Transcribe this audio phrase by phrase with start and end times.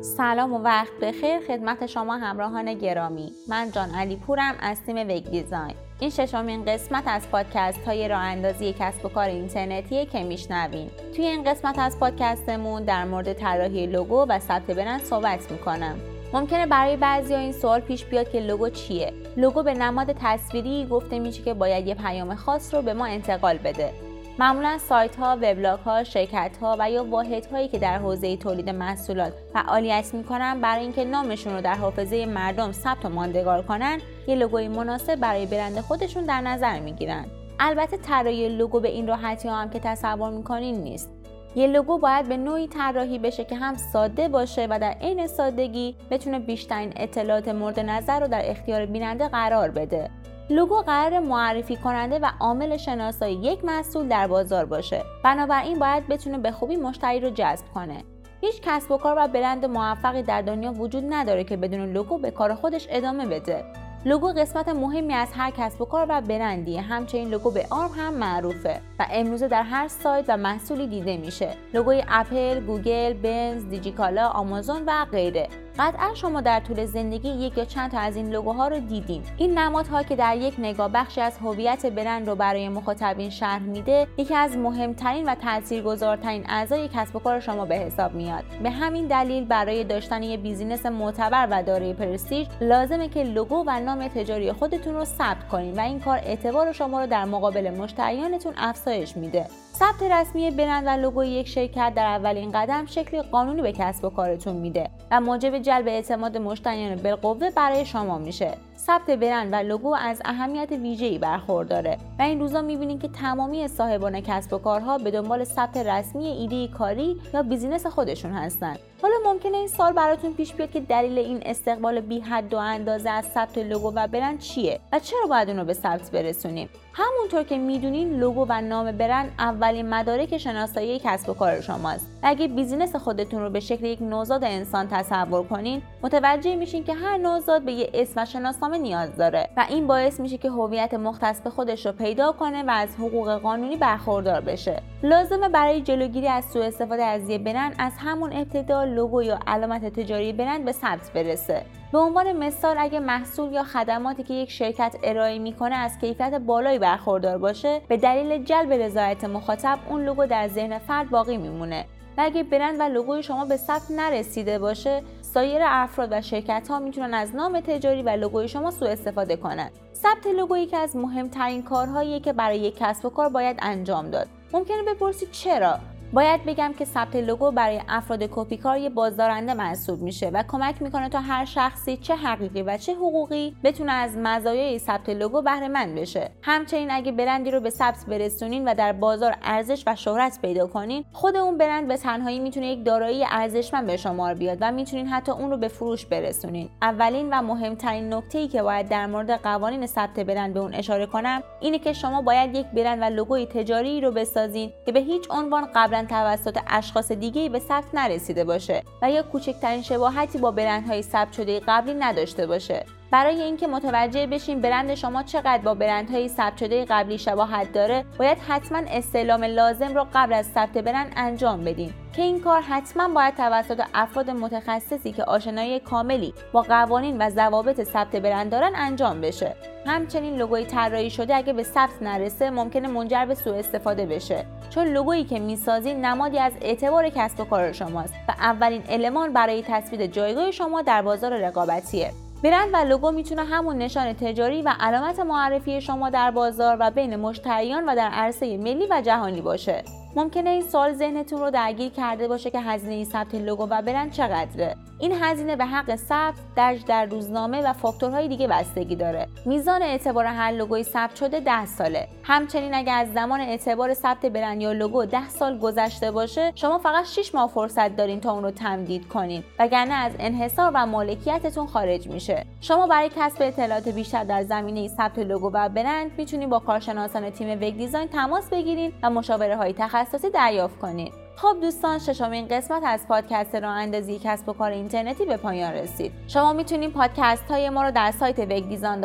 [0.00, 1.40] سلام و وقت بخیر.
[1.40, 3.32] خدمت شما همراهان گرامی.
[3.48, 5.74] من جان علی پورم از تیم وگ دیزاین.
[6.00, 10.90] این ششمین قسمت از پادکست های راه اندازی کسب و کار اینترنتی که میشنوین.
[11.16, 15.96] توی این قسمت از پادکستمون در مورد طراحی لوگو و ثبت برند صحبت می‌کنم.
[16.32, 19.12] ممکنه برای بعضی ها این سوال پیش بیاد که لوگو چیه.
[19.36, 23.58] لوگو به نماد تصویری گفته میشه که باید یه پیام خاص رو به ما انتقال
[23.58, 23.92] بده.
[24.38, 28.70] معمولا سایت ها، وبلاگ ها، شرکت ها و یا واحد هایی که در حوزه تولید
[28.70, 34.34] محصولات فعالیت می‌کنن برای اینکه نامشون رو در حافظه مردم ثبت و ماندگار کنن یه
[34.34, 37.24] لوگوی مناسب برای برند خودشون در نظر می‌گیرن.
[37.60, 41.10] البته طراحی لوگو به این راحتی هم که تصور می‌کنین نیست.
[41.54, 45.96] یه لوگو باید به نوعی طراحی بشه که هم ساده باشه و در عین سادگی
[46.10, 50.10] بتونه بیشترین اطلاعات مورد نظر رو در اختیار بیننده قرار بده.
[50.50, 55.02] لوگو قرار معرفی کننده و عامل شناسایی یک محصول در بازار باشه.
[55.24, 58.04] بنابراین باید بتونه به خوبی مشتری رو جذب کنه.
[58.40, 62.30] هیچ کسب و کار و برند موفقی در دنیا وجود نداره که بدون لوگو به
[62.30, 63.64] کار خودش ادامه بده.
[64.06, 68.14] لوگو قسمت مهمی از هر کسب و کار و برندیه همچنین لوگو به آرم هم
[68.14, 71.50] معروفه و امروزه در هر سایت و محصولی دیده میشه.
[71.74, 75.48] لوگوی اپل گوگل بنز دیجیکالا آمازون و غیره.
[75.78, 79.58] قطعا شما در طول زندگی یک یا چند تا از این لوگوها رو دیدیم این
[79.58, 84.34] نمادها که در یک نگاه بخشی از هویت برند رو برای مخاطبین شرح میده یکی
[84.34, 88.44] از مهمترین و تاثیرگذارترین اعضای کسب و کار شما به حساب میاد.
[88.62, 93.80] به همین دلیل برای داشتن یک بیزینس معتبر و دارای پرستیژ لازمه که لوگو و
[93.80, 98.52] نام تجاری خودتون رو ثبت کنید و این کار اعتبار شما رو در مقابل مشتریانتون
[98.56, 99.46] افزایش میده.
[99.74, 104.10] ثبت رسمی برند و لوگوی یک شرکت در اولین قدم شکل قانونی به کسب و
[104.10, 108.54] کارتون میده و موجب جلب اعتماد مشتریان بالقوه برای شما میشه.
[108.86, 111.98] ثبت برند و لوگو از اهمیت ویژه‌ای برخورداره.
[112.18, 116.68] و این روزا می‌بینید که تمامی صاحبان کسب و کارها به دنبال ثبت رسمی ایده
[116.68, 121.42] کاری یا بیزینس خودشون هستند حالا ممکنه این سوال براتون پیش بیاد که دلیل این
[121.46, 125.58] استقبال بی حد و اندازه از ثبت لوگو و برند چیه و چرا باید اون
[125.58, 131.30] رو به ثبت برسونیم؟ همونطور که می‌دونین لوگو و نام برند اولین مدارک شناسایی کسب
[131.30, 132.06] و کار شماست.
[132.22, 136.94] و اگه بیزینس خودتون رو به شکل یک نوزاد انسان تصور کنین متوجه میشین که
[136.94, 140.94] هر نوزاد به یه اسم و شناسنامه نیاز داره و این باعث میشه که هویت
[140.94, 144.82] مختص به خودش رو پیدا کنه و از حقوق قانونی برخوردار بشه.
[145.02, 150.00] لازمه برای جلوگیری از سوء استفاده از یه برند از همون ابتدا لوگو یا علامت
[150.00, 151.62] تجاری برند به ثبت برسه.
[151.92, 156.78] به عنوان مثال اگه محصول یا خدماتی که یک شرکت ارائه می‌کنه از کیفیت بالایی
[156.78, 161.84] برخوردار باشه به دلیل جلب رضایت مخاطب اون لوگو در ذهن فرد باقی میمونه.
[162.18, 165.02] و اگه برند و لوگوی شما به ثبت نرسیده باشه
[165.36, 169.70] سایر افراد و شرکت ها می‌تونن از نام تجاری و لوگوی شما سوء استفاده کنند.
[169.94, 174.26] ثبت لوگو یکی از مهمترین کارهایی که برای یک کسب و کار باید انجام داد.
[174.52, 175.78] ممکنه بپرسید چرا؟
[176.12, 181.08] باید بگم که ثبت لوگو برای افراد کپیکار یه بازدارنده محسوب میشه و کمک می‌کنه
[181.08, 185.94] تا هر شخصی چه حقیقی و چه حقوقی بتونه از مزایای ثبت لوگو بهره مند
[185.94, 186.30] بشه.
[186.42, 191.04] همچنین اگه برندی رو به ثبت برسونین و در بازار ارزش و شهرت پیدا کنین
[191.12, 195.32] خود اون برند به تنهایی می‌تونه یک دارایی ارزشمند به شمار بیاد و می‌تونین حتی
[195.32, 196.68] اون رو به فروش برسونین.
[196.82, 201.06] اولین و مهمترین نکته ای که باید در مورد قوانین ثبت برند به اون اشاره
[201.06, 205.26] کنم اینه که شما باید یک برند و لوگوی تجاری رو بسازین که به هیچ
[205.30, 211.02] عنوان قبل توسط اشخاص دیگه به ثبت نرسیده باشه و یا کوچکترین شباهتی با برندهای
[211.02, 212.84] ثبت شده قبلی نداشته باشه.
[213.10, 218.38] برای اینکه متوجه بشیم برند شما چقدر با برندهای ثبت شده قبلی شباهت داره باید
[218.48, 223.34] حتما استعلام لازم رو قبل از ثبت برند انجام بدیم که این کار حتما باید
[223.34, 229.56] توسط افراد متخصصی که آشنایی کاملی با قوانین و ضوابط ثبت برند دارن انجام بشه.
[229.86, 234.46] همچنین لوگوی طراحی شده اگه به ثبت نرسه ممکنه منجر به سوء استفاده بشه.
[234.70, 239.64] چون لوگویی که می‌سازید نمادی از اعتبار کسب و کار شماست و اولین المان برای
[239.68, 242.12] تثبیت جایگاه شما در بازار رقابتیه.
[242.44, 247.16] برند و لوگو می‌تونه همون نشان تجاری و علامت معرفی شما در بازار و بین
[247.16, 249.82] مشتریان و در عرصه ملی و جهانی باشه.
[250.16, 254.76] ممکنه این سال ذهنتون رو درگیر کرده باشه که هزینه ثبت لوگو و برند چقدره.
[254.98, 259.28] این هزینه به حق ثبت درج در روزنامه و فاکتورهای دیگه بستگی داره.
[259.46, 262.08] میزان اعتبار هر لوگوی ثبت شده 10 ساله.
[262.22, 267.04] همچنین اگر از زمان اعتبار ثبت برند یا لوگو 10 سال گذشته باشه شما فقط
[267.06, 269.44] 6 ماه فرصت دارین تا اون رو تمدید کنین.
[269.58, 272.46] وگرنه از انحصار و مالکیتتون خارج میشه.
[272.60, 277.50] شما برای کسب اطلاعات بیشتر در زمینه ثبت لوگو و برند می‌تونید با کارشناسان تیم
[277.50, 283.08] وگ دیزاین تماس بگیرید و مشاوره های تخصصی دریافت کنید خب دوستان ششمین قسمت از
[283.08, 286.12] پادکست راه اندازی کسب و کار اینترنتی به پایان رسید.
[286.28, 289.04] شما می‌تونید پادکست های ما رو در سایت وگدیزان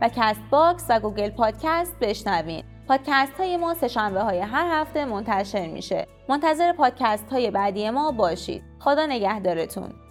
[0.00, 6.06] و Castbox و Google Podcast بشنوید پادکست های ما سهشنبه های هر هفته منتشر میشه.
[6.28, 8.62] منتظر پادکست های بعدی ما باشید.
[8.78, 10.07] خدا نگهدارتون.